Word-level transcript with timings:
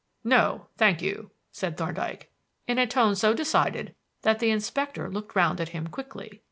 "No, 0.23 0.65
thank 0.77 1.03
you," 1.03 1.29
said 1.51 1.77
Thorndyke, 1.77 2.31
in 2.65 2.79
a 2.79 2.87
tone 2.87 3.15
so 3.15 3.35
decided 3.35 3.93
that 4.23 4.39
the 4.39 4.49
inspector 4.49 5.07
looked 5.11 5.35
round 5.35 5.61
at 5.61 5.69
him 5.69 5.85
quickly. 5.85 6.39